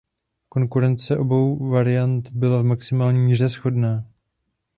Konstrukce 0.49 1.17
obou 1.17 1.69
variant 1.69 2.31
byla 2.31 2.61
v 2.61 2.65
maximální 2.65 3.19
míře 3.19 3.47
shodná. 3.47 4.05